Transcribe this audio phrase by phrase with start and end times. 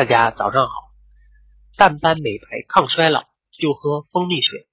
[0.00, 0.72] 大家早上好，
[1.76, 4.66] 淡斑美白抗衰老就喝蜂蜜水。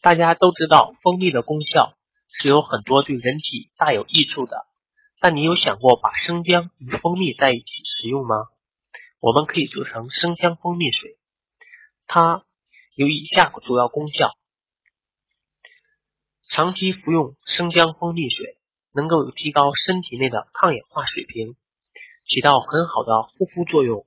[0.00, 1.96] 大家都知道蜂蜜的功效
[2.30, 4.64] 是有很多对人体大有益处的，
[5.20, 8.36] 但你有想过把生姜与蜂蜜在一起食用吗？
[9.18, 11.18] 我们可以做成生姜蜂蜜水，
[12.06, 12.44] 它
[12.94, 14.30] 有以下主要功效：
[16.48, 18.56] 长期服用生姜蜂蜜水，
[18.94, 21.56] 能够提高身体内的抗氧化水平。
[22.24, 24.06] 起到很好的护肤作用，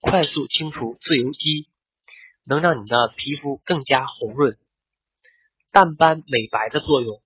[0.00, 1.68] 快速清除自由基，
[2.44, 4.56] 能让你的皮肤更加红润。
[5.70, 7.20] 淡斑美白的作用，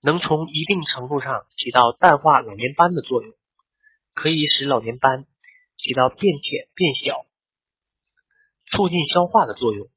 [0.00, 3.34] 能从一定程度上起到淡化老年斑的作用，
[4.14, 5.26] 可以使老年斑
[5.78, 7.24] 起到变浅变小，
[8.70, 9.88] 促进消化的作用。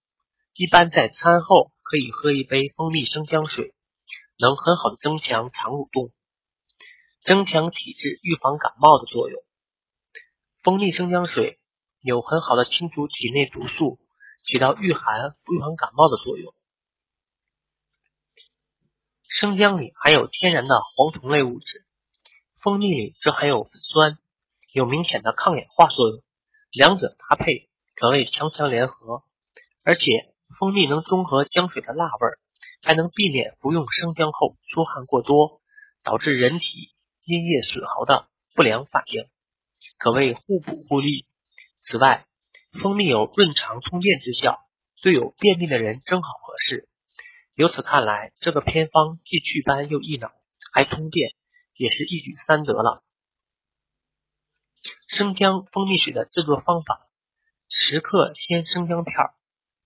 [0.53, 3.73] 一般在餐后可以喝一杯蜂蜜生姜水，
[4.37, 6.11] 能很好的增强肠蠕动。
[7.25, 9.41] 增强体质、预防感冒的作用。
[10.61, 11.57] 蜂蜜生姜水
[12.01, 13.99] 有很好的清除体内毒素，
[14.43, 16.53] 起到御寒、预防感冒的作用。
[19.27, 21.85] 生姜里含有天然的黄酮类物质，
[22.59, 24.17] 蜂蜜里则含有粉酸，
[24.73, 26.21] 有明显的抗氧化作用，
[26.71, 29.23] 两者搭配可谓强强联合。
[29.83, 32.27] 而且蜂蜜能中和姜水的辣味，
[32.81, 35.61] 还能避免服用生姜后出汗过多，
[36.03, 36.93] 导致人体。
[37.25, 39.29] 阴液损耗的不良反应，
[39.99, 41.27] 可谓互补互利。
[41.81, 42.25] 此外，
[42.81, 44.57] 蜂蜜有润肠通便之效，
[45.03, 46.89] 对有便秘的人正好合适。
[47.53, 50.31] 由此看来，这个偏方既祛斑又益脑，
[50.73, 51.35] 还通便，
[51.75, 53.03] 也是一举三得了。
[55.09, 57.07] 生姜蜂蜜水的制作方法：
[57.67, 59.13] 十克鲜生姜片，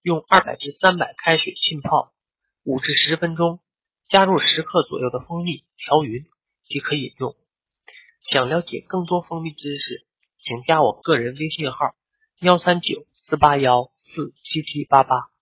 [0.04, 2.14] 用二百至三百开水浸泡
[2.64, 3.60] 五至十分钟，
[4.08, 6.26] 加入十克左右的蜂蜜，调匀。
[6.66, 7.36] 即可饮用。
[8.30, 10.06] 想了解更多蜂蜜知识，
[10.44, 11.94] 请加我个人微信号：
[12.40, 15.33] 幺三九四八幺四七七八八。